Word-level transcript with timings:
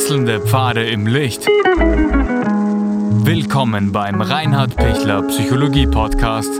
Wechselnde 0.00 0.40
Pfade 0.40 0.88
im 0.88 1.06
Licht. 1.06 1.46
Willkommen 3.26 3.92
beim 3.92 4.22
Reinhard 4.22 4.74
Pichler 4.74 5.20
Psychologie 5.28 5.86
Podcast. 5.86 6.50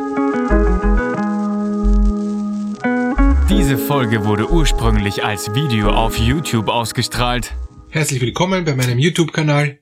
Diese 3.49 3.79
Folge 3.79 4.27
wurde 4.27 4.53
ursprünglich 4.53 5.25
als 5.25 5.55
Video 5.55 5.89
auf 5.89 6.19
YouTube 6.19 6.69
ausgestrahlt. 6.69 7.55
Herzlich 7.89 8.21
willkommen 8.21 8.67
bei 8.67 8.77
meinem 8.77 8.99
YouTube-Kanal. 8.99 9.81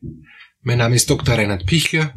Mein 0.62 0.78
Name 0.78 0.94
ist 0.94 1.10
Dr. 1.10 1.34
Reinhard 1.34 1.66
Pichler. 1.66 2.14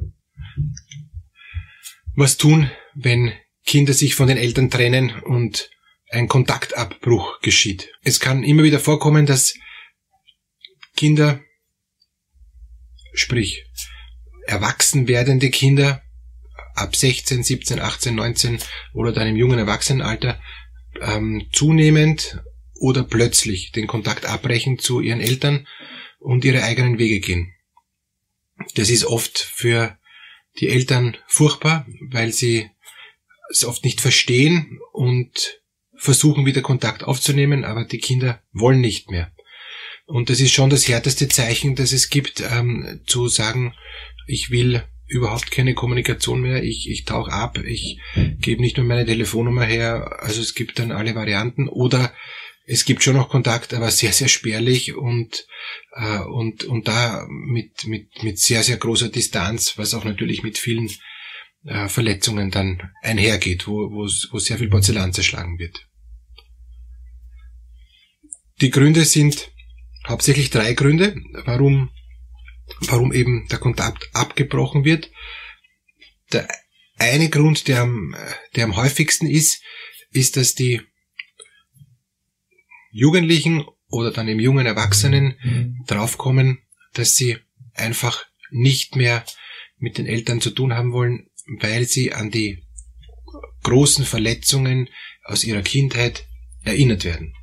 Was 2.16 2.38
tun, 2.38 2.70
wenn 2.94 3.34
Kinder 3.66 3.94
sich 3.94 4.14
von 4.14 4.28
den 4.28 4.38
Eltern 4.38 4.70
trennen 4.70 5.12
und 5.24 5.72
ein 6.12 6.28
Kontaktabbruch 6.28 7.42
geschieht? 7.42 7.90
Es 8.04 8.20
kann 8.20 8.44
immer 8.44 8.62
wieder 8.62 8.80
vorkommen, 8.80 9.26
dass 9.26 9.56
Kinder, 11.02 11.42
sprich 13.16 13.66
erwachsen 14.46 15.08
werdende 15.08 15.50
Kinder 15.50 16.04
ab 16.76 16.96
16, 16.96 17.42
17, 17.42 17.80
18, 17.80 18.14
19 18.14 18.60
oder 18.94 19.12
dann 19.12 19.28
im 19.28 19.36
jungen 19.36 19.58
Erwachsenenalter 19.58 20.40
ähm, 21.02 21.48
zunehmend 21.52 22.44
oder 22.76 23.02
plötzlich 23.02 23.72
den 23.72 23.88
Kontakt 23.88 24.28
abbrechen 24.28 24.78
zu 24.78 25.00
ihren 25.02 25.22
Eltern 25.22 25.68
und 26.20 26.46
ihre 26.46 26.62
eigenen 26.62 27.00
Wege 27.00 27.20
gehen. 27.20 27.52
Das 28.76 28.92
ist 28.92 29.06
oft 29.06 29.40
für 29.40 29.98
die 30.60 30.70
Eltern 30.70 31.18
furchtbar, 31.26 31.88
weil 32.12 32.32
sie 32.32 32.70
es 33.50 33.66
oft 33.66 33.84
nicht 33.84 34.02
verstehen 34.02 34.80
und 34.94 35.64
versuchen 35.96 36.46
wieder 36.46 36.62
Kontakt 36.62 37.04
aufzunehmen, 37.04 37.66
aber 37.66 37.86
die 37.86 37.98
Kinder 37.98 38.44
wollen 38.52 38.82
nicht 38.82 39.10
mehr. 39.10 39.32
Und 40.12 40.30
das 40.30 40.42
ist 40.42 40.52
schon 40.52 40.70
das 40.70 40.90
härteste 40.90 41.30
Zeichen, 41.30 41.76
das 41.76 41.94
es 41.94 42.10
gibt, 42.10 42.42
ähm, 42.42 43.00
zu 43.08 43.30
sagen, 43.30 43.74
ich 44.28 44.52
will 44.52 44.84
überhaupt 45.08 45.52
keine 45.52 45.74
Kommunikation 45.74 46.42
mehr, 46.42 46.64
ich, 46.64 46.90
ich 46.90 47.06
tauche 47.06 47.32
ab, 47.32 47.58
ich 47.64 47.98
gebe 48.40 48.62
nicht 48.62 48.76
mehr 48.76 48.86
meine 48.86 49.06
Telefonnummer 49.06 49.64
her, 49.64 50.20
also 50.22 50.42
es 50.42 50.54
gibt 50.54 50.80
dann 50.80 50.92
alle 50.92 51.16
Varianten 51.16 51.70
oder 51.70 52.14
es 52.66 52.84
gibt 52.84 53.04
schon 53.04 53.16
noch 53.16 53.30
Kontakt, 53.30 53.74
aber 53.74 53.90
sehr, 53.90 54.12
sehr 54.12 54.28
spärlich 54.28 54.96
und, 54.96 55.48
äh, 55.96 56.20
und, 56.20 56.66
und 56.66 56.90
da 56.90 57.26
mit, 57.30 57.88
mit, 57.88 58.22
mit 58.22 58.38
sehr, 58.38 58.64
sehr 58.64 58.78
großer 58.78 59.08
Distanz, 59.08 59.78
was 59.78 59.94
auch 59.94 60.04
natürlich 60.04 60.44
mit 60.44 60.58
vielen 60.58 60.90
äh, 61.64 61.88
Verletzungen 61.88 62.52
dann 62.52 62.92
einhergeht, 63.02 63.66
wo, 63.66 63.90
wo, 63.92 64.10
wo 64.32 64.40
sehr 64.40 64.58
viel 64.58 64.70
Porzellan 64.70 65.14
zerschlagen 65.14 65.58
wird. 65.58 65.88
Die 68.60 68.72
Gründe 68.72 69.06
sind 69.06 69.52
hauptsächlich 70.08 70.50
drei 70.50 70.74
Gründe, 70.74 71.16
warum, 71.46 71.90
warum 72.82 73.14
eben 73.14 73.48
der 73.50 73.60
Kontakt 73.60 74.10
abgebrochen 74.14 74.84
wird. 74.84 75.12
Der 76.32 76.48
eine 76.98 77.30
Grund, 77.30 77.68
der 77.68 77.82
am, 77.82 78.16
der 78.56 78.66
am 78.66 78.76
häufigsten 78.76 79.28
ist, 79.28 79.62
ist, 80.12 80.38
dass 80.38 80.56
die 80.56 80.82
Jugendlichen 82.92 83.66
oder 83.90 84.12
dann 84.12 84.28
im 84.28 84.40
jungen 84.40 84.66
Erwachsenen 84.66 85.36
draufkommen, 85.88 86.60
dass 86.94 87.16
sie 87.16 87.38
einfach 87.74 88.26
nicht 88.52 88.96
mehr 88.96 89.26
mit 89.78 89.98
den 89.98 90.06
Eltern 90.06 90.42
zu 90.42 90.52
tun 90.52 90.74
haben 90.74 90.94
wollen, 90.94 91.30
weil 91.60 91.86
sie 91.86 92.14
an 92.14 92.32
die 92.32 92.64
großen 93.64 94.06
Verletzungen 94.06 94.90
aus 95.24 95.44
ihrer 95.44 95.62
Kindheit 95.62 96.28
erinnert 96.64 97.06
werden. 97.06 97.34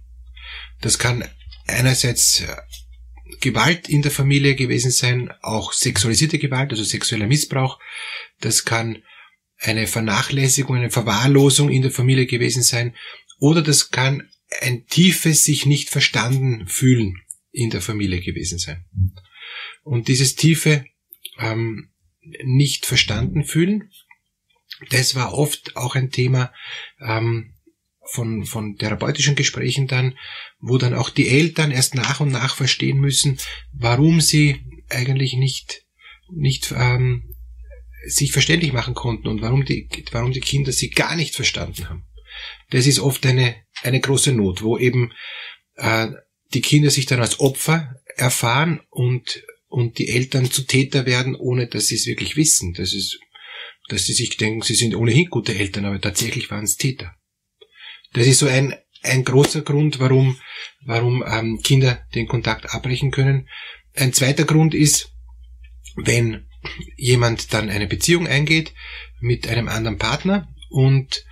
Das 0.81 0.98
kann 0.98 1.25
einerseits 1.69 2.41
äh, 2.41 2.57
Gewalt 3.41 3.89
in 3.89 4.03
der 4.03 4.11
Familie 4.11 4.57
gewesen 4.57 4.91
sein, 4.91 5.33
auch 5.43 5.73
sexualisierte 5.73 6.39
Gewalt, 6.39 6.71
also 6.71 6.83
sexueller 6.83 7.27
Missbrauch. 7.27 7.79
Das 8.41 8.65
kann 8.65 9.03
eine 9.59 9.87
Vernachlässigung, 9.87 10.77
eine 10.77 10.91
Verwahrlosung 10.91 11.69
in 11.69 11.83
der 11.83 11.91
Familie 11.91 12.27
gewesen 12.27 12.62
sein. 12.62 12.95
Oder 13.39 13.62
das 13.62 13.91
kann 13.91 14.28
ein 14.61 14.87
tiefes 14.87 15.45
sich 15.45 15.67
nicht 15.67 15.91
verstanden 15.91 16.67
fühlen 16.67 17.21
in 17.51 17.71
der 17.71 17.81
Familie 17.81 18.21
gewesen 18.21 18.59
sein. 18.59 18.84
Und 19.83 20.09
dieses 20.09 20.37
tiefe 20.37 20.84
ähm, 21.39 21.91
nicht 22.45 22.87
verstanden 22.87 23.45
fühlen, 23.45 23.91
das 24.91 25.15
war 25.15 25.34
oft 25.34 25.77
auch 25.77 25.95
ein 25.95 26.11
Thema 26.11 26.53
ähm, 27.01 27.55
von, 28.11 28.45
von 28.45 28.77
therapeutischen 28.77 29.35
Gesprächen 29.35 29.87
dann, 29.87 30.17
wo 30.61 30.79
dann 30.79 30.95
auch 30.95 31.11
die 31.11 31.29
Eltern 31.29 31.71
erst 31.71 31.95
nach 31.95 32.21
und 32.21 32.31
nach 32.31 32.57
verstehen 32.57 32.99
müssen, 32.99 33.39
warum 33.73 34.21
sie 34.21 34.65
eigentlich 34.89 35.35
nicht, 35.35 35.85
nicht 36.31 36.73
ähm, 36.77 37.35
sich 38.07 38.33
verständlich 38.33 38.73
machen 38.73 38.95
konnten 38.95 39.29
und 39.29 39.43
warum 39.43 39.65
die, 39.65 39.89
warum 40.13 40.33
die 40.33 40.41
Kinder 40.41 40.73
sie 40.73 40.91
gar 40.91 41.17
nicht 41.17 41.35
verstanden 41.35 41.89
haben. 41.89 42.07
Das 42.71 42.87
ist 42.87 43.01
oft 43.01 43.25
eine, 43.27 43.57
eine 43.83 44.01
große 44.01 44.33
Not, 44.33 44.63
wo 44.63 44.79
eben 44.79 45.13
äh, 45.77 46.09
die 46.55 46.61
Kinder 46.61 46.91
sich 46.91 47.07
dann 47.07 47.21
als 47.21 47.41
Opfer 47.41 48.01
erfahren 48.17 48.81
und, 48.91 49.45
und 49.67 49.99
die 49.99 50.09
Eltern 50.09 50.51
zu 50.51 50.63
Täter 50.63 51.05
werden, 51.05 51.35
ohne 51.35 51.67
dass 51.67 51.89
sie 51.89 51.97
es 51.97 52.07
wirklich 52.07 52.37
wissen. 52.37 52.73
Das 52.75 52.95
ist, 52.95 53.19
dass 53.89 54.05
sie 54.07 54.15
sich 54.15 54.37
denken, 54.37 54.63
sie 54.63 54.75
sind 54.75 54.95
ohnehin 54.95 55.29
gute 55.29 55.55
Eltern, 55.55 55.85
aber 55.85 56.01
tatsächlich 56.01 56.51
waren 56.51 56.65
es 56.65 56.77
Täter. 56.77 57.15
Das 58.13 58.27
ist 58.27 58.39
so 58.39 58.47
ein, 58.47 58.75
ein 59.03 59.25
großer 59.25 59.63
Grund, 59.63 60.01
warum, 60.01 60.39
warum 60.85 61.25
ähm, 61.27 61.61
Kinder 61.63 62.01
den 62.15 62.27
Kontakt 62.27 62.75
abbrechen 62.75 63.11
können. 63.11 63.49
Ein 63.95 64.13
zweiter 64.13 64.45
Grund 64.45 64.75
ist, 64.75 65.13
wenn 65.97 66.47
jemand 66.97 67.53
dann 67.53 67.71
eine 67.71 67.87
Beziehung 67.87 68.27
eingeht 68.27 68.75
mit 69.21 69.49
einem 69.49 69.69
anderen 69.69 69.99
Partner 69.99 70.49
und, 70.71 71.25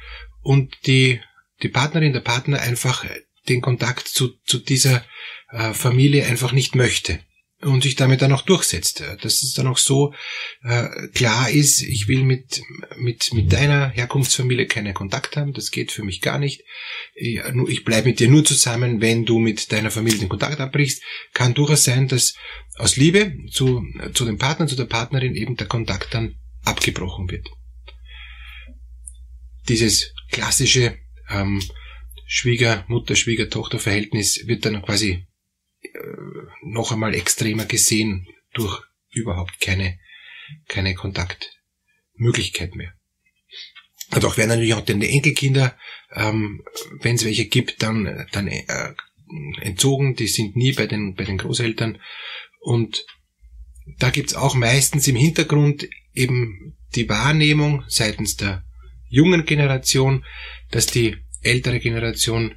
und 0.43 0.77
die, 0.87 1.21
die 1.63 1.69
Partnerin, 1.69 2.13
der 2.13 2.21
Partner 2.21 2.61
einfach 2.61 3.05
den 3.49 3.61
Kontakt 3.61 4.09
zu, 4.09 4.39
zu 4.45 4.59
dieser 4.59 5.05
äh, 5.51 5.73
Familie 5.73 6.27
einfach 6.27 6.53
nicht 6.53 6.75
möchte 6.75 7.21
und 7.63 7.83
sich 7.83 7.97
damit 7.97 8.23
dann 8.23 8.33
auch 8.33 8.43
durchsetzt. 8.43 9.03
Dass 9.23 9.43
es 9.43 9.55
dann 9.55 9.67
auch 9.67 9.79
so 9.79 10.15
äh, 10.63 11.09
klar 11.15 11.51
ist, 11.51 11.83
ich 11.83 12.09
will 12.09 12.23
mit, 12.23 12.61
mit, 12.97 13.33
mit 13.33 13.53
deiner 13.53 13.89
Herkunftsfamilie 13.89 14.67
keinen 14.67 14.95
Kontakt 14.95 15.37
haben, 15.37 15.53
das 15.53 15.71
geht 15.71 15.93
für 15.93 16.05
mich 16.05 16.21
gar 16.21 16.39
nicht. 16.39 16.65
Ich, 17.15 17.41
ich 17.69 17.85
bleibe 17.85 18.09
mit 18.09 18.21
dir 18.21 18.29
nur 18.29 18.45
zusammen, 18.45 19.01
wenn 19.01 19.25
du 19.25 19.39
mit 19.39 19.73
deiner 19.73 19.91
Familie 19.91 20.19
den 20.19 20.29
Kontakt 20.29 20.61
abbrichst. 20.61 21.03
Kann 21.33 21.55
durchaus 21.55 21.85
sein, 21.85 22.09
dass 22.09 22.35
aus 22.77 22.97
Liebe 22.97 23.35
zu, 23.51 23.83
zu 24.13 24.27
dem 24.27 24.39
Partner, 24.39 24.67
zu 24.67 24.77
der 24.77 24.85
Partnerin 24.85 25.35
eben 25.35 25.57
der 25.57 25.67
Kontakt 25.67 26.13
dann 26.13 26.37
abgebrochen 26.65 27.31
wird. 27.31 27.49
Dieses 29.69 30.13
klassische 30.31 30.99
ähm, 31.31 31.63
Schwiegermutter-Schwiegertochter-Verhältnis 32.27 34.47
wird 34.47 34.65
dann 34.65 34.83
quasi 34.83 35.26
noch 36.63 36.93
einmal 36.93 37.15
extremer 37.15 37.65
gesehen 37.65 38.27
durch 38.53 38.83
überhaupt 39.11 39.61
keine, 39.61 39.99
keine 40.69 40.95
Kontaktmöglichkeit 40.95 42.75
mehr. 42.75 42.93
Und 44.15 44.25
auch 44.25 44.37
werden 44.37 44.51
natürlich 44.51 44.75
auch 44.75 44.85
den 44.85 45.03
Enkelkinder, 45.03 45.77
ähm, 46.13 46.63
wenn 47.01 47.17
es 47.17 47.25
welche 47.25 47.47
gibt, 47.47 47.83
dann, 47.83 48.27
dann 48.33 48.47
äh, 48.47 48.95
entzogen. 49.61 50.15
Die 50.15 50.29
sind 50.29 50.57
nie 50.57 50.73
bei 50.73 50.87
den, 50.87 51.15
bei 51.15 51.25
den 51.25 51.39
Großeltern. 51.39 52.01
Und 52.61 53.05
da 53.99 54.11
gibt's 54.11 54.35
auch 54.35 54.55
meistens 54.55 55.09
im 55.09 55.17
Hintergrund 55.17 55.89
eben 56.13 56.77
die 56.95 57.09
Wahrnehmung 57.09 57.85
seitens 57.89 58.37
der 58.37 58.65
jungen 59.09 59.45
Generation, 59.45 60.25
dass 60.71 60.87
die 60.87 61.17
ältere 61.43 61.81
Generation 61.81 62.55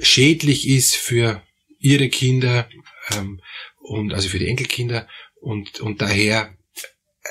schädlich 0.00 0.68
ist 0.68 0.94
für 0.94 1.42
ihre 1.82 2.08
Kinder 2.08 2.68
ähm, 3.10 3.40
und 3.80 4.14
also 4.14 4.28
für 4.28 4.38
die 4.38 4.48
Enkelkinder 4.48 5.08
und, 5.40 5.80
und 5.80 6.00
daher 6.00 6.56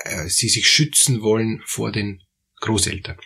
äh, 0.04 0.28
sie 0.28 0.50
sich 0.50 0.68
schützen 0.70 1.22
wollen 1.22 1.64
vor 1.66 1.92
den 1.92 2.22
Großeltern. 2.60 3.18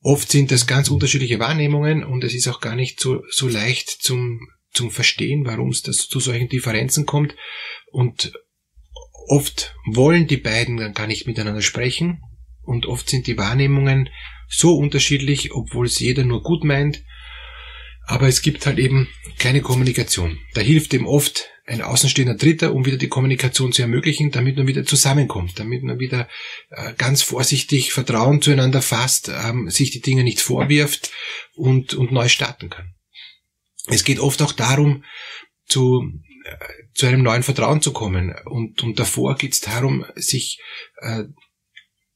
Oft 0.00 0.30
sind 0.30 0.52
das 0.52 0.66
ganz 0.66 0.88
unterschiedliche 0.88 1.40
Wahrnehmungen 1.40 2.04
und 2.04 2.22
es 2.24 2.34
ist 2.34 2.46
auch 2.48 2.60
gar 2.60 2.76
nicht 2.76 3.00
so, 3.00 3.24
so 3.30 3.48
leicht 3.48 3.90
zum, 3.90 4.40
zum 4.72 4.90
Verstehen, 4.90 5.44
warum 5.44 5.70
es 5.70 5.82
das 5.82 6.08
zu 6.08 6.20
solchen 6.20 6.48
Differenzen 6.48 7.04
kommt. 7.04 7.34
Und 7.90 8.32
oft 9.26 9.74
wollen 9.86 10.28
die 10.28 10.36
beiden 10.36 10.76
dann 10.76 10.94
gar 10.94 11.08
nicht 11.08 11.26
miteinander 11.26 11.62
sprechen 11.62 12.22
und 12.62 12.86
oft 12.86 13.10
sind 13.10 13.26
die 13.26 13.36
Wahrnehmungen 13.36 14.08
so 14.48 14.76
unterschiedlich, 14.76 15.52
obwohl 15.52 15.86
es 15.86 15.98
jeder 15.98 16.24
nur 16.24 16.42
gut 16.42 16.62
meint 16.62 17.02
aber 18.08 18.26
es 18.26 18.40
gibt 18.40 18.64
halt 18.64 18.78
eben 18.78 19.08
keine 19.38 19.60
Kommunikation. 19.60 20.38
Da 20.54 20.62
hilft 20.62 20.94
eben 20.94 21.06
oft 21.06 21.50
ein 21.66 21.82
außenstehender 21.82 22.36
Dritter, 22.36 22.72
um 22.72 22.86
wieder 22.86 22.96
die 22.96 23.08
Kommunikation 23.08 23.72
zu 23.72 23.82
ermöglichen, 23.82 24.30
damit 24.30 24.56
man 24.56 24.66
wieder 24.66 24.86
zusammenkommt, 24.86 25.58
damit 25.58 25.82
man 25.82 25.98
wieder 25.98 26.26
äh, 26.70 26.94
ganz 26.94 27.20
vorsichtig 27.20 27.92
Vertrauen 27.92 28.40
zueinander 28.40 28.80
fasst, 28.80 29.28
ähm, 29.28 29.68
sich 29.68 29.90
die 29.90 30.00
Dinge 30.00 30.24
nicht 30.24 30.40
vorwirft 30.40 31.12
und, 31.54 31.92
und 31.92 32.10
neu 32.10 32.28
starten 32.28 32.70
kann. 32.70 32.94
Es 33.88 34.04
geht 34.04 34.20
oft 34.20 34.40
auch 34.40 34.52
darum, 34.52 35.04
zu, 35.66 36.02
äh, 36.44 36.56
zu 36.94 37.06
einem 37.06 37.22
neuen 37.22 37.42
Vertrauen 37.42 37.82
zu 37.82 37.92
kommen. 37.92 38.34
Und, 38.46 38.82
und 38.82 38.98
davor 38.98 39.36
geht 39.36 39.52
es 39.52 39.60
darum, 39.60 40.06
sich 40.14 40.62
äh, 41.02 41.24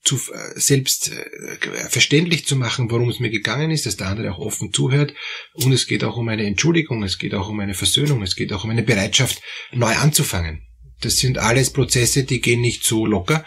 zu, 0.02 0.16
äh, 0.16 0.58
selbst 0.58 1.10
äh, 1.12 1.88
verständlich 1.88 2.46
zu 2.46 2.56
machen, 2.56 2.90
worum 2.90 3.08
es 3.08 3.20
mir 3.20 3.30
gegangen 3.30 3.70
ist, 3.70 3.86
dass 3.86 3.96
der 3.96 4.08
andere 4.08 4.32
auch 4.32 4.38
offen 4.38 4.72
zuhört. 4.72 5.14
Und 5.54 5.72
es 5.72 5.86
geht 5.86 6.04
auch 6.04 6.16
um 6.16 6.28
eine 6.28 6.44
Entschuldigung, 6.44 7.02
es 7.02 7.18
geht 7.18 7.34
auch 7.34 7.48
um 7.48 7.60
eine 7.60 7.74
Versöhnung, 7.74 8.22
es 8.22 8.36
geht 8.36 8.52
auch 8.52 8.64
um 8.64 8.70
eine 8.70 8.82
Bereitschaft, 8.82 9.40
neu 9.72 9.94
anzufangen. 9.94 10.66
Das 11.00 11.16
sind 11.16 11.38
alles 11.38 11.70
Prozesse, 11.70 12.24
die 12.24 12.40
gehen 12.40 12.60
nicht 12.60 12.84
so 12.84 13.06
locker 13.06 13.44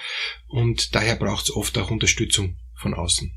und 0.47 0.93
daher 0.95 1.15
braucht 1.15 1.45
es 1.45 1.55
oft 1.55 1.77
auch 1.77 1.91
Unterstützung 1.91 2.57
von 2.75 2.93
außen. 2.93 3.33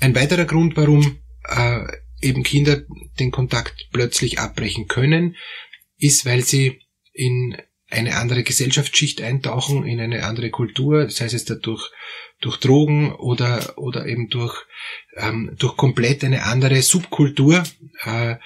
Ein 0.00 0.14
weiterer 0.14 0.44
Grund, 0.44 0.76
warum 0.76 1.18
äh, 1.44 1.80
eben 2.20 2.42
Kinder 2.44 2.82
den 3.18 3.30
Kontakt 3.30 3.88
plötzlich 3.92 4.38
abbrechen 4.38 4.86
können, 4.86 5.36
ist, 5.96 6.24
weil 6.24 6.44
sie 6.44 6.80
in 7.12 7.56
eine 7.90 8.16
andere 8.16 8.42
Gesellschaftsschicht 8.42 9.22
eintauchen, 9.22 9.86
in 9.86 10.00
eine 10.00 10.24
andere 10.24 10.50
Kultur, 10.50 11.08
sei 11.10 11.26
es 11.26 11.44
dadurch 11.44 11.90
durch 12.40 12.58
Drogen 12.58 13.12
oder 13.14 13.78
oder 13.78 14.06
eben 14.06 14.28
durch 14.28 14.64
ähm, 15.16 15.54
durch 15.58 15.76
komplett 15.76 16.22
eine 16.22 16.44
andere 16.44 16.82
Subkultur 16.82 17.64
äh, 18.04 18.36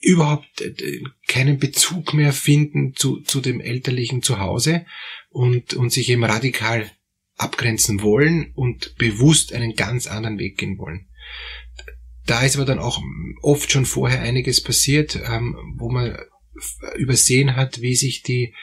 überhaupt 0.00 0.60
äh, 0.60 1.02
keinen 1.28 1.58
Bezug 1.58 2.14
mehr 2.14 2.32
finden 2.32 2.94
zu 2.94 3.20
zu 3.20 3.40
dem 3.40 3.60
elterlichen 3.60 4.22
Zuhause 4.22 4.86
und 5.28 5.74
und 5.74 5.92
sich 5.92 6.08
eben 6.08 6.24
radikal 6.24 6.90
abgrenzen 7.36 8.02
wollen 8.02 8.52
und 8.54 8.96
bewusst 8.96 9.52
einen 9.52 9.74
ganz 9.74 10.06
anderen 10.06 10.38
Weg 10.38 10.58
gehen 10.58 10.78
wollen. 10.78 11.08
Da 12.26 12.42
ist 12.42 12.56
aber 12.56 12.64
dann 12.64 12.78
auch 12.78 13.02
oft 13.42 13.70
schon 13.70 13.84
vorher 13.84 14.20
einiges 14.20 14.62
passiert, 14.62 15.16
ähm, 15.28 15.56
wo 15.76 15.90
man 15.90 16.16
übersehen 16.96 17.56
hat, 17.56 17.80
wie 17.80 17.94
sich 17.94 18.22
die, 18.22 18.54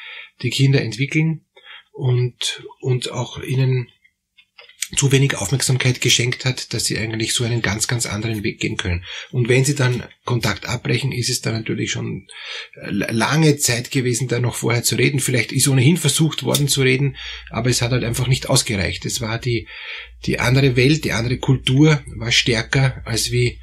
die 0.41 0.49
Kinder 0.49 0.81
entwickeln 0.81 1.45
und, 1.91 2.63
und 2.81 3.11
auch 3.11 3.41
ihnen 3.41 3.89
zu 4.95 5.11
wenig 5.11 5.35
Aufmerksamkeit 5.35 6.01
geschenkt 6.01 6.45
hat, 6.45 6.73
dass 6.73 6.85
sie 6.85 6.97
eigentlich 6.97 7.33
so 7.33 7.43
einen 7.43 7.61
ganz, 7.61 7.87
ganz 7.87 8.05
anderen 8.05 8.43
Weg 8.43 8.59
gehen 8.59 8.77
können. 8.77 9.05
Und 9.31 9.47
wenn 9.47 9.63
sie 9.63 9.75
dann 9.75 10.03
Kontakt 10.25 10.67
abbrechen, 10.67 11.11
ist 11.11 11.29
es 11.29 11.41
dann 11.41 11.53
natürlich 11.53 11.91
schon 11.91 12.27
äh, 12.73 12.89
lange 12.89 13.57
Zeit 13.57 13.91
gewesen, 13.91 14.27
da 14.27 14.39
noch 14.39 14.55
vorher 14.55 14.83
zu 14.83 14.95
reden. 14.95 15.19
Vielleicht 15.19 15.51
ist 15.51 15.67
ohnehin 15.67 15.97
versucht 15.97 16.43
worden 16.43 16.67
zu 16.67 16.81
reden, 16.81 17.17
aber 17.49 17.69
es 17.69 17.81
hat 17.81 17.91
halt 17.91 18.03
einfach 18.03 18.27
nicht 18.27 18.49
ausgereicht. 18.49 19.05
Es 19.05 19.21
war 19.21 19.37
die, 19.37 19.67
die 20.25 20.39
andere 20.39 20.75
Welt, 20.75 21.03
die 21.03 21.11
andere 21.11 21.37
Kultur 21.37 22.03
war 22.15 22.31
stärker 22.31 23.01
als 23.05 23.31
wie 23.31 23.59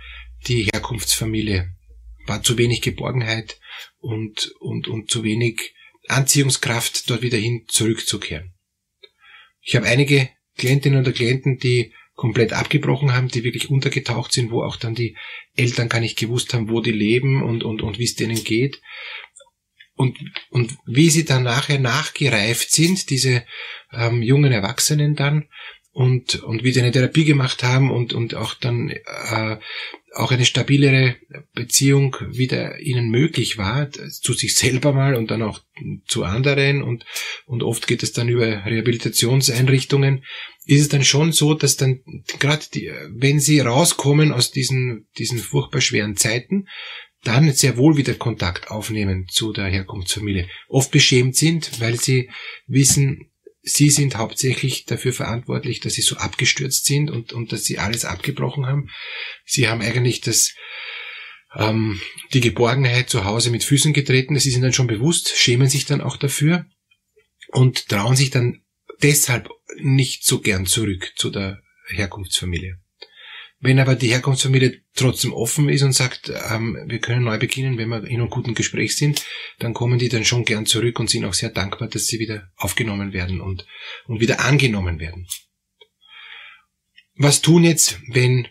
die 0.46 0.68
Herkunftsfamilie. 0.72 1.72
War 2.26 2.42
zu 2.42 2.56
wenig 2.56 2.82
Geborgenheit 2.82 3.58
und, 3.98 4.52
und, 4.60 4.88
und 4.88 5.10
zu 5.10 5.22
wenig 5.24 5.74
Anziehungskraft, 6.08 7.10
dort 7.10 7.22
wieder 7.22 7.38
hin 7.38 7.64
zurückzukehren. 7.68 8.54
Ich 9.60 9.74
habe 9.74 9.86
einige 9.86 10.28
Klientinnen 10.56 11.00
oder 11.00 11.12
Klienten, 11.12 11.58
die 11.58 11.92
komplett 12.14 12.52
abgebrochen 12.54 13.12
haben, 13.12 13.28
die 13.28 13.44
wirklich 13.44 13.70
untergetaucht 13.70 14.32
sind, 14.32 14.50
wo 14.50 14.62
auch 14.62 14.76
dann 14.76 14.94
die 14.94 15.16
Eltern 15.54 15.88
gar 15.88 16.00
nicht 16.00 16.18
gewusst 16.18 16.54
haben, 16.54 16.70
wo 16.70 16.80
die 16.80 16.92
leben 16.92 17.42
und, 17.42 17.62
und, 17.62 17.82
und 17.82 17.98
wie 17.98 18.04
es 18.04 18.14
denen 18.14 18.42
geht. 18.42 18.80
Und, 19.94 20.18
und 20.50 20.76
wie 20.86 21.08
sie 21.10 21.24
dann 21.24 21.42
nachher 21.42 21.78
nachgereift 21.78 22.70
sind, 22.70 23.08
diese 23.10 23.44
ähm, 23.92 24.22
jungen 24.22 24.52
Erwachsenen 24.52 25.14
dann, 25.14 25.48
und, 25.96 26.42
und 26.42 26.62
wie 26.62 26.72
sie 26.72 26.82
eine 26.82 26.92
Therapie 26.92 27.24
gemacht 27.24 27.62
haben 27.62 27.90
und, 27.90 28.12
und 28.12 28.34
auch 28.34 28.52
dann 28.52 28.90
äh, 28.90 29.56
auch 30.14 30.30
eine 30.30 30.44
stabilere 30.44 31.16
Beziehung 31.54 32.16
wieder 32.28 32.80
ihnen 32.80 33.08
möglich 33.08 33.56
war, 33.56 33.90
zu 33.90 34.34
sich 34.34 34.56
selber 34.56 34.92
mal 34.92 35.14
und 35.14 35.30
dann 35.30 35.40
auch 35.40 35.62
zu 36.06 36.24
anderen 36.24 36.82
und, 36.82 37.06
und 37.46 37.62
oft 37.62 37.86
geht 37.86 38.02
es 38.02 38.12
dann 38.12 38.28
über 38.28 38.66
Rehabilitationseinrichtungen, 38.66 40.22
ist 40.66 40.82
es 40.82 40.88
dann 40.90 41.02
schon 41.02 41.32
so, 41.32 41.54
dass 41.54 41.78
dann 41.78 42.02
gerade 42.40 42.66
wenn 43.08 43.40
sie 43.40 43.60
rauskommen 43.60 44.32
aus 44.32 44.50
diesen, 44.50 45.06
diesen 45.16 45.38
furchtbar 45.38 45.80
schweren 45.80 46.14
Zeiten, 46.14 46.68
dann 47.24 47.50
sehr 47.52 47.78
wohl 47.78 47.96
wieder 47.96 48.12
Kontakt 48.12 48.70
aufnehmen 48.70 49.28
zu 49.30 49.54
der 49.54 49.68
Herkunftsfamilie. 49.68 50.46
Oft 50.68 50.90
beschämt 50.90 51.36
sind, 51.36 51.80
weil 51.80 51.98
sie 51.98 52.28
wissen, 52.66 53.30
Sie 53.68 53.90
sind 53.90 54.16
hauptsächlich 54.16 54.84
dafür 54.84 55.12
verantwortlich, 55.12 55.80
dass 55.80 55.94
Sie 55.94 56.02
so 56.02 56.16
abgestürzt 56.18 56.84
sind 56.84 57.10
und, 57.10 57.32
und 57.32 57.50
dass 57.50 57.64
Sie 57.64 57.78
alles 57.78 58.04
abgebrochen 58.04 58.64
haben. 58.64 58.90
Sie 59.44 59.66
haben 59.66 59.82
eigentlich 59.82 60.20
das, 60.20 60.54
ähm, 61.52 62.00
die 62.32 62.40
Geborgenheit 62.40 63.10
zu 63.10 63.24
Hause 63.24 63.50
mit 63.50 63.64
Füßen 63.64 63.92
getreten. 63.92 64.38
Sie 64.38 64.52
sind 64.52 64.62
dann 64.62 64.72
schon 64.72 64.86
bewusst, 64.86 65.36
schämen 65.36 65.68
sich 65.68 65.84
dann 65.84 66.00
auch 66.00 66.16
dafür 66.16 66.64
und 67.48 67.88
trauen 67.88 68.14
sich 68.14 68.30
dann 68.30 68.62
deshalb 69.02 69.48
nicht 69.78 70.24
so 70.24 70.40
gern 70.40 70.66
zurück 70.66 71.12
zu 71.16 71.30
der 71.30 71.60
Herkunftsfamilie. 71.88 72.78
Wenn 73.58 73.78
aber 73.78 73.94
die 73.94 74.08
Herkunftsfamilie 74.10 74.82
trotzdem 74.94 75.32
offen 75.32 75.68
ist 75.70 75.82
und 75.82 75.92
sagt, 75.92 76.30
ähm, 76.50 76.76
wir 76.86 76.98
können 76.98 77.24
neu 77.24 77.38
beginnen, 77.38 77.78
wenn 77.78 77.88
wir 77.88 78.04
in 78.04 78.20
einem 78.20 78.28
guten 78.28 78.54
Gespräch 78.54 78.96
sind, 78.96 79.24
dann 79.58 79.72
kommen 79.72 79.98
die 79.98 80.10
dann 80.10 80.26
schon 80.26 80.44
gern 80.44 80.66
zurück 80.66 81.00
und 81.00 81.08
sind 81.08 81.24
auch 81.24 81.32
sehr 81.32 81.50
dankbar, 81.50 81.88
dass 81.88 82.06
sie 82.06 82.18
wieder 82.18 82.50
aufgenommen 82.56 83.14
werden 83.14 83.40
und, 83.40 83.66
und 84.06 84.20
wieder 84.20 84.40
angenommen 84.40 85.00
werden. 85.00 85.26
Was 87.14 87.40
tun 87.40 87.64
jetzt, 87.64 87.98
wenn 88.08 88.46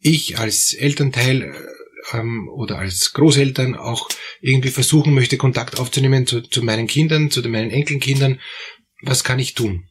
ich 0.00 0.38
als 0.38 0.74
Elternteil 0.74 1.42
äh, 1.42 2.18
ähm, 2.18 2.48
oder 2.50 2.78
als 2.78 3.14
Großeltern 3.14 3.74
auch 3.74 4.10
irgendwie 4.42 4.70
versuchen 4.70 5.14
möchte, 5.14 5.38
Kontakt 5.38 5.78
aufzunehmen 5.78 6.26
zu, 6.26 6.42
zu 6.42 6.62
meinen 6.62 6.88
Kindern, 6.88 7.30
zu 7.30 7.40
meinen 7.48 7.70
Enkelkindern? 7.70 8.38
Was 9.00 9.24
kann 9.24 9.38
ich 9.38 9.54
tun? 9.54 9.88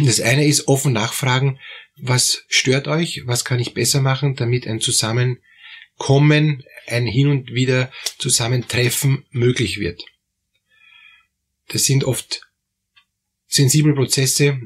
Das 0.00 0.20
eine 0.20 0.46
ist 0.46 0.68
offen 0.68 0.92
nachfragen, 0.92 1.58
was 1.96 2.44
stört 2.48 2.88
euch, 2.88 3.22
was 3.26 3.44
kann 3.44 3.60
ich 3.60 3.74
besser 3.74 4.00
machen, 4.00 4.36
damit 4.36 4.66
ein 4.66 4.80
Zusammenkommen, 4.80 6.64
ein 6.86 7.06
Hin 7.06 7.28
und 7.28 7.52
wieder 7.52 7.92
Zusammentreffen 8.18 9.24
möglich 9.30 9.78
wird. 9.78 10.04
Das 11.68 11.84
sind 11.84 12.04
oft 12.04 12.42
sensible 13.46 13.94
Prozesse, 13.94 14.60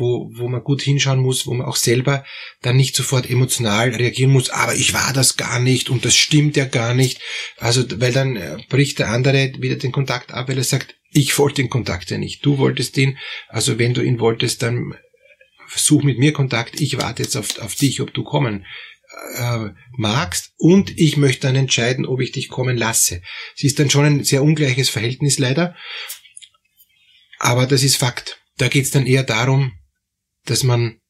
wo, 0.00 0.30
wo 0.34 0.48
man 0.48 0.64
gut 0.64 0.82
hinschauen 0.82 1.20
muss, 1.20 1.46
wo 1.46 1.54
man 1.54 1.66
auch 1.66 1.76
selber 1.76 2.24
dann 2.62 2.76
nicht 2.76 2.96
sofort 2.96 3.28
emotional 3.30 3.90
reagieren 3.90 4.32
muss, 4.32 4.50
aber 4.50 4.74
ich 4.74 4.94
war 4.94 5.12
das 5.12 5.36
gar 5.36 5.60
nicht 5.60 5.90
und 5.90 6.04
das 6.04 6.16
stimmt 6.16 6.56
ja 6.56 6.64
gar 6.64 6.94
nicht. 6.94 7.20
Also, 7.58 7.84
weil 8.00 8.12
dann 8.12 8.36
äh, 8.36 8.56
bricht 8.68 8.98
der 8.98 9.10
andere 9.10 9.52
wieder 9.58 9.76
den 9.76 9.92
Kontakt 9.92 10.32
ab, 10.32 10.48
weil 10.48 10.58
er 10.58 10.64
sagt, 10.64 10.96
ich 11.12 11.36
wollte 11.38 11.62
den 11.62 11.70
Kontakt 11.70 12.10
ja 12.10 12.18
nicht, 12.18 12.44
du 12.44 12.58
wolltest 12.58 12.96
ihn, 12.96 13.18
also 13.48 13.78
wenn 13.78 13.94
du 13.94 14.02
ihn 14.02 14.20
wolltest, 14.20 14.62
dann 14.62 14.94
such 15.68 16.02
mit 16.02 16.18
mir 16.18 16.32
Kontakt, 16.32 16.80
ich 16.80 16.98
warte 16.98 17.22
jetzt 17.22 17.36
auf, 17.36 17.58
auf 17.60 17.74
dich, 17.74 18.00
ob 18.00 18.12
du 18.12 18.24
kommen 18.24 18.66
äh, 19.36 19.70
magst 19.96 20.52
und 20.56 20.98
ich 20.98 21.16
möchte 21.16 21.46
dann 21.46 21.56
entscheiden, 21.56 22.06
ob 22.06 22.20
ich 22.20 22.32
dich 22.32 22.48
kommen 22.48 22.76
lasse. 22.76 23.22
Es 23.56 23.64
ist 23.64 23.78
dann 23.78 23.90
schon 23.90 24.04
ein 24.04 24.24
sehr 24.24 24.42
ungleiches 24.42 24.88
Verhältnis 24.88 25.38
leider, 25.38 25.76
aber 27.38 27.66
das 27.66 27.82
ist 27.82 27.96
Fakt. 27.96 28.38
Da 28.58 28.68
geht 28.68 28.84
es 28.84 28.90
dann 28.90 29.06
eher 29.06 29.22
darum, 29.22 29.72
dass 30.44 30.62
man 30.62 31.00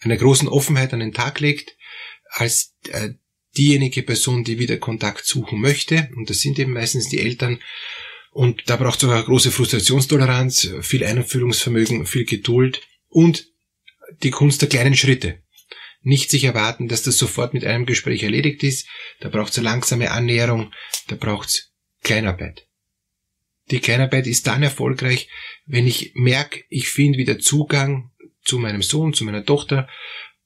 eine 0.00 0.16
großen 0.16 0.48
Offenheit 0.48 0.92
an 0.92 1.00
den 1.00 1.12
Tag 1.12 1.40
legt, 1.40 1.76
als 2.30 2.74
äh, 2.90 3.10
diejenige 3.56 4.02
Person, 4.02 4.44
die 4.44 4.58
wieder 4.58 4.76
Kontakt 4.76 5.26
suchen 5.26 5.60
möchte, 5.60 6.10
und 6.16 6.30
das 6.30 6.40
sind 6.40 6.58
eben 6.58 6.72
meistens 6.72 7.08
die 7.08 7.20
Eltern, 7.20 7.60
und 8.30 8.62
da 8.66 8.76
braucht 8.76 8.96
es 8.96 9.00
sogar 9.00 9.22
große 9.24 9.50
Frustrationstoleranz, 9.50 10.70
viel 10.82 11.02
Einfühlungsvermögen, 11.02 12.06
viel 12.06 12.24
Geduld 12.24 12.82
und 13.08 13.46
die 14.22 14.30
Kunst 14.30 14.62
der 14.62 14.68
kleinen 14.68 14.94
Schritte. 14.94 15.42
Nicht 16.02 16.30
sich 16.30 16.44
erwarten, 16.44 16.88
dass 16.88 17.02
das 17.02 17.18
sofort 17.18 17.54
mit 17.54 17.64
einem 17.64 17.86
Gespräch 17.86 18.22
erledigt 18.22 18.62
ist. 18.62 18.86
Da 19.20 19.28
braucht 19.28 19.52
es 19.52 19.58
eine 19.58 19.64
langsame 19.64 20.10
Annäherung, 20.10 20.72
da 21.08 21.16
braucht 21.16 21.48
es 21.48 21.72
Kleinarbeit. 22.02 22.68
Die 23.70 23.80
Kleinarbeit 23.80 24.26
ist 24.26 24.46
dann 24.46 24.62
erfolgreich, 24.62 25.28
wenn 25.66 25.86
ich 25.86 26.12
merke, 26.14 26.64
ich 26.68 26.88
finde 26.88 27.18
wieder 27.18 27.38
Zugang 27.38 28.12
zu 28.48 28.58
meinem 28.58 28.82
Sohn, 28.82 29.12
zu 29.12 29.24
meiner 29.24 29.44
Tochter 29.44 29.88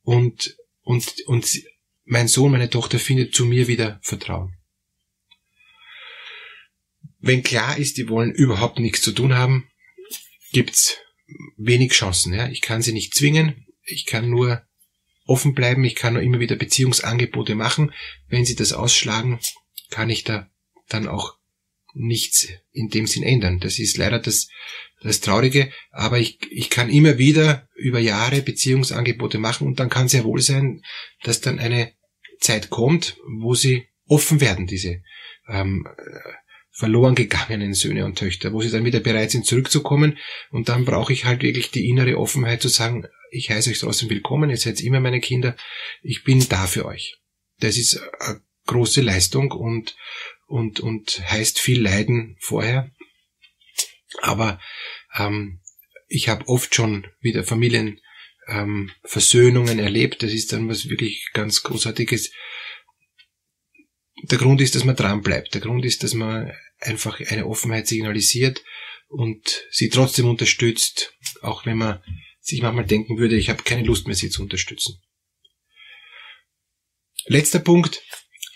und, 0.02 0.56
und, 0.82 1.14
und 1.26 1.62
mein 2.04 2.28
Sohn, 2.28 2.50
meine 2.52 2.68
Tochter 2.68 2.98
findet 2.98 3.34
zu 3.34 3.46
mir 3.46 3.68
wieder 3.68 4.00
Vertrauen. 4.02 4.54
Wenn 7.20 7.44
klar 7.44 7.78
ist, 7.78 7.96
die 7.96 8.08
wollen 8.08 8.32
überhaupt 8.32 8.80
nichts 8.80 9.00
zu 9.02 9.12
tun 9.12 9.34
haben, 9.34 9.70
gibt's 10.50 10.96
wenig 11.56 11.92
Chancen. 11.92 12.34
Ja. 12.34 12.48
Ich 12.48 12.60
kann 12.60 12.82
sie 12.82 12.92
nicht 12.92 13.14
zwingen, 13.14 13.66
ich 13.84 14.06
kann 14.06 14.28
nur 14.28 14.66
offen 15.24 15.54
bleiben, 15.54 15.84
ich 15.84 15.94
kann 15.94 16.14
nur 16.14 16.22
immer 16.22 16.40
wieder 16.40 16.56
Beziehungsangebote 16.56 17.54
machen. 17.54 17.92
Wenn 18.28 18.44
sie 18.44 18.56
das 18.56 18.72
ausschlagen, 18.72 19.38
kann 19.90 20.10
ich 20.10 20.24
da 20.24 20.50
dann 20.88 21.06
auch 21.06 21.36
nichts 21.94 22.48
in 22.72 22.88
dem 22.88 23.06
Sinn 23.06 23.22
ändern. 23.22 23.60
Das 23.60 23.78
ist 23.78 23.96
leider 23.96 24.18
das, 24.18 24.48
das 25.02 25.20
Traurige, 25.20 25.72
aber 25.90 26.18
ich, 26.18 26.38
ich 26.50 26.70
kann 26.70 26.90
immer 26.90 27.18
wieder 27.18 27.68
über 27.74 27.98
Jahre 27.98 28.42
Beziehungsangebote 28.42 29.38
machen 29.38 29.66
und 29.66 29.80
dann 29.80 29.90
kann 29.90 30.08
sehr 30.08 30.24
wohl 30.24 30.40
sein, 30.40 30.82
dass 31.22 31.40
dann 31.40 31.58
eine 31.58 31.92
Zeit 32.40 32.70
kommt, 32.70 33.16
wo 33.40 33.54
sie 33.54 33.88
offen 34.06 34.40
werden, 34.40 34.66
diese 34.66 35.02
ähm, 35.48 35.86
verloren 36.70 37.14
gegangenen 37.14 37.74
Söhne 37.74 38.04
und 38.04 38.18
Töchter, 38.18 38.52
wo 38.52 38.60
sie 38.62 38.70
dann 38.70 38.84
wieder 38.84 39.00
bereit 39.00 39.30
sind 39.30 39.46
zurückzukommen. 39.46 40.18
Und 40.50 40.68
dann 40.68 40.84
brauche 40.84 41.12
ich 41.12 41.24
halt 41.24 41.42
wirklich 41.42 41.70
die 41.70 41.88
innere 41.88 42.16
Offenheit 42.16 42.62
zu 42.62 42.68
sagen, 42.68 43.06
ich 43.30 43.50
heiße 43.50 43.70
euch 43.70 43.78
trotzdem 43.78 44.10
willkommen, 44.10 44.50
ihr 44.50 44.56
seid 44.56 44.80
immer 44.80 45.00
meine 45.00 45.20
Kinder, 45.20 45.56
ich 46.02 46.24
bin 46.24 46.46
da 46.48 46.66
für 46.66 46.84
euch. 46.84 47.18
Das 47.60 47.76
ist 47.76 48.00
eine 48.20 48.40
große 48.66 49.00
Leistung 49.00 49.52
und, 49.52 49.96
und, 50.52 50.80
und 50.80 51.18
heißt 51.30 51.58
viel 51.58 51.80
Leiden 51.80 52.36
vorher. 52.38 52.90
Aber 54.20 54.60
ähm, 55.14 55.62
ich 56.08 56.28
habe 56.28 56.46
oft 56.46 56.74
schon 56.74 57.06
wieder 57.20 57.42
Familien 57.42 58.00
ähm, 58.48 58.90
Versöhnungen 59.02 59.78
erlebt. 59.78 60.22
Das 60.22 60.30
ist 60.30 60.52
dann 60.52 60.68
was 60.68 60.90
wirklich 60.90 61.30
ganz 61.32 61.62
Großartiges. 61.62 62.32
Der 64.24 64.36
Grund 64.36 64.60
ist, 64.60 64.74
dass 64.74 64.84
man 64.84 64.94
dran 64.94 65.22
bleibt. 65.22 65.54
Der 65.54 65.62
Grund 65.62 65.86
ist, 65.86 66.02
dass 66.02 66.12
man 66.12 66.52
einfach 66.80 67.18
eine 67.20 67.46
Offenheit 67.46 67.88
signalisiert 67.88 68.62
und 69.08 69.64
sie 69.70 69.88
trotzdem 69.88 70.28
unterstützt, 70.28 71.14
auch 71.40 71.64
wenn 71.64 71.78
man 71.78 72.02
sich 72.40 72.60
manchmal 72.60 72.84
denken 72.84 73.16
würde, 73.16 73.36
ich 73.36 73.48
habe 73.48 73.62
keine 73.62 73.84
Lust 73.86 74.06
mehr, 74.06 74.16
sie 74.16 74.28
zu 74.28 74.42
unterstützen. 74.42 75.00
Letzter 77.24 77.60
Punkt, 77.60 78.02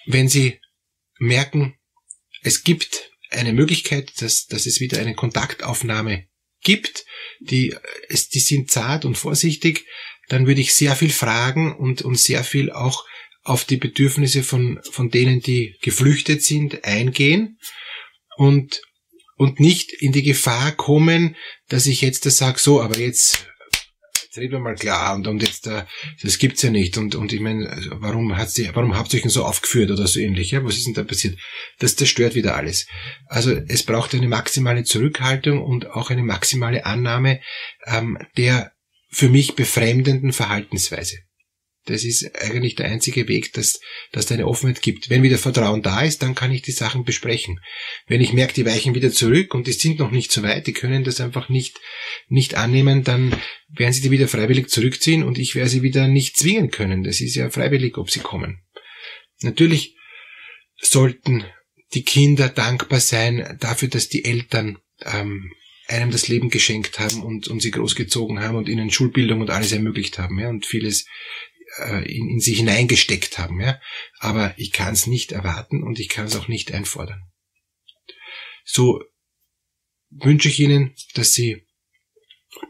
wenn 0.07 0.29
Sie 0.29 0.61
merken, 1.19 1.79
es 2.47 2.63
gibt 2.63 3.11
eine 3.31 3.53
Möglichkeit, 3.53 4.23
dass, 4.23 4.47
dass 4.47 4.67
es 4.67 4.81
wieder 4.81 5.01
eine 5.01 5.17
Kontaktaufnahme 5.17 6.29
gibt, 6.63 7.05
die, 7.41 7.75
es, 8.09 8.29
die 8.29 8.39
sind 8.39 8.71
zart 8.71 9.05
und 9.05 9.19
vorsichtig, 9.19 9.85
dann 10.29 10.47
würde 10.47 10.61
ich 10.61 10.73
sehr 10.73 10.95
viel 10.95 11.11
fragen 11.11 11.75
und, 11.75 12.03
und 12.03 12.21
sehr 12.21 12.45
viel 12.45 12.71
auch 12.71 13.05
auf 13.43 13.65
die 13.65 13.77
Bedürfnisse 13.77 14.45
von, 14.45 14.79
von 14.91 15.11
denen, 15.11 15.41
die 15.41 15.77
geflüchtet 15.83 16.45
sind, 16.45 16.85
eingehen 16.85 17.59
und, 18.37 18.81
und 19.37 19.59
nicht 19.59 19.93
in 19.93 20.13
die 20.13 20.23
Gefahr 20.23 20.71
kommen, 20.71 21.35
dass 21.69 21.87
ich 21.87 22.01
jetzt 22.01 22.27
das 22.27 22.37
sage, 22.37 22.61
so, 22.61 22.81
aber 22.81 22.97
jetzt 22.97 23.49
jetzt 24.37 24.43
reden 24.43 24.53
wir 24.53 24.59
mal 24.61 24.75
klar 24.75 25.15
und, 25.15 25.27
und 25.27 25.43
jetzt, 25.43 25.67
äh, 25.67 25.85
das 26.23 26.39
gibt's 26.39 26.63
ja 26.63 26.71
nicht 26.71 26.99
und, 26.99 27.15
und 27.15 27.33
ich 27.33 27.41
meine, 27.41 27.69
also 27.69 27.91
warum 27.95 28.37
hat's 28.37 28.55
die, 28.55 28.69
warum 28.75 28.97
habt 28.97 29.13
ihr 29.13 29.19
euch 29.19 29.23
denn 29.23 29.31
so 29.31 29.45
aufgeführt 29.45 29.91
oder 29.91 30.07
so 30.07 30.21
ähnlich, 30.21 30.51
ja, 30.51 30.65
was 30.65 30.77
ist 30.77 30.87
denn 30.87 30.95
da 30.95 31.05
passiert? 31.05 31.39
Das, 31.79 31.97
das 31.97 32.09
stört 32.09 32.35
wieder 32.35 32.57
alles. 32.57 32.87
Also 33.27 33.53
es 33.69 33.83
braucht 33.83 34.15
eine 34.15 34.29
maximale 34.29 34.85
Zurückhaltung 34.85 35.63
und 35.63 35.91
auch 35.91 36.11
eine 36.11 36.23
maximale 36.23 36.85
Annahme 36.85 37.41
ähm, 37.87 38.19
der 38.37 38.73
für 39.09 39.29
mich 39.29 39.55
befremdenden 39.55 40.33
Verhaltensweise. 40.33 41.19
Das 41.87 42.05
ist 42.05 42.35
eigentlich 42.35 42.75
der 42.75 42.87
einzige 42.87 43.29
Weg, 43.29 43.53
dass, 43.53 43.81
dass 44.13 44.27
da 44.27 44.35
eine 44.35 44.47
Offenheit 44.47 44.83
gibt. 44.83 45.09
Wenn 45.09 45.23
wieder 45.23 45.39
Vertrauen 45.39 45.83
da 45.83 46.03
ist, 46.03 46.23
dann 46.23 46.35
kann 46.35 46.53
ich 46.53 46.63
die 46.63 46.73
Sachen 46.73 47.05
besprechen. 47.05 47.61
Wenn 48.07 48.21
ich 48.21 48.33
merke, 48.33 48.55
die 48.55 48.67
weichen 48.67 48.95
wieder 48.95 49.13
zurück 49.13 49.55
und 49.55 49.67
die 49.67 49.73
sind 49.73 49.99
noch 49.99 50.11
nicht 50.11 50.33
so 50.33 50.43
weit, 50.43 50.67
die 50.67 50.73
können 50.73 51.05
das 51.05 51.21
einfach 51.21 51.49
nicht, 51.49 51.81
nicht 52.29 52.57
annehmen, 52.57 53.05
dann 53.05 53.41
werden 53.69 53.93
sie 53.93 54.03
die 54.03 54.11
wieder 54.11 54.29
freiwillig 54.29 54.69
zurückziehen 54.69 55.23
und 55.23 55.39
ich 55.39 55.55
werde 55.55 55.71
sie 55.71 55.83
wieder 55.83 56.09
nicht 56.09 56.37
zwingen 56.37 56.71
können. 56.71 57.05
Das 57.05 57.21
ist 57.21 57.35
ja 57.35 57.51
freiwillig, 57.51 57.97
ob 57.97 58.11
sie 58.11 58.21
kommen. 58.21 58.63
Natürlich 59.43 59.97
sollten 60.79 61.45
die 61.95 62.03
Kinder 62.03 62.49
dankbar 62.49 63.01
sein 63.01 63.57
dafür, 63.61 63.89
dass 63.89 64.09
die 64.09 64.25
Eltern 64.25 64.79
ähm, 65.05 65.53
einem 65.89 66.11
das 66.11 66.29
Leben 66.29 66.51
geschenkt 66.51 66.99
haben 66.99 67.23
und, 67.23 67.49
und 67.49 67.61
sie 67.61 67.71
großgezogen 67.71 68.41
haben 68.41 68.57
und 68.57 68.69
ihnen 68.69 68.91
Schulbildung 68.91 69.41
und 69.41 69.51
alles 69.51 69.73
ermöglicht 69.73 70.19
haben, 70.19 70.39
ja, 70.39 70.49
und 70.49 70.67
vieles 70.67 71.07
äh, 71.79 72.05
in, 72.11 72.31
in 72.31 72.41
sich 72.41 72.59
hineingesteckt 72.59 73.39
haben. 73.39 73.61
Ja? 73.61 73.81
Aber 74.19 74.55
ich 74.57 74.73
kann 74.73 74.95
es 74.95 75.07
nicht 75.07 75.33
erwarten 75.33 75.83
und 75.83 75.99
ich 75.99 76.09
kann 76.09 76.27
es 76.27 76.37
auch 76.37 76.49
nicht 76.49 76.73
einfordern. 76.73 77.23
So 78.65 79.03
wünsche 80.11 80.49
ich 80.49 80.61
Ihnen, 80.61 80.95
dass 81.15 81.33
Sie 81.33 81.67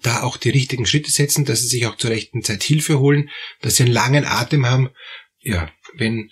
da 0.03 0.23
auch 0.23 0.37
die 0.37 0.51
richtigen 0.51 0.87
Schritte 0.87 1.11
setzen, 1.11 1.45
dass 1.45 1.61
Sie 1.61 1.69
sich 1.69 1.87
auch 1.87 1.97
zur 1.97 2.11
rechten 2.11 2.43
Zeit 2.43 2.63
Hilfe 2.63 2.99
holen, 2.99 3.31
dass 3.61 3.77
Sie 3.77 3.85
einen 3.85 3.93
langen 3.93 4.25
Atem 4.25 4.67
haben. 4.67 4.91
Ja, 5.41 5.71
wenn 5.95 6.31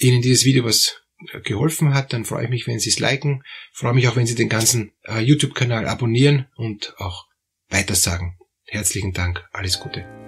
Ihnen 0.00 0.22
dieses 0.22 0.44
Video 0.44 0.64
was 0.64 1.02
geholfen 1.44 1.94
hat, 1.94 2.12
dann 2.12 2.24
freue 2.24 2.44
ich 2.44 2.50
mich, 2.50 2.66
wenn 2.66 2.78
Sie 2.78 2.90
es 2.90 3.00
liken. 3.00 3.42
Freue 3.72 3.94
mich 3.94 4.08
auch, 4.08 4.16
wenn 4.16 4.26
Sie 4.26 4.34
den 4.34 4.48
ganzen 4.48 4.92
äh, 5.04 5.20
YouTube-Kanal 5.20 5.86
abonnieren 5.86 6.46
und 6.56 6.94
auch 6.98 7.26
weitersagen. 7.68 8.38
Herzlichen 8.64 9.12
Dank. 9.12 9.44
Alles 9.52 9.80
Gute. 9.80 10.27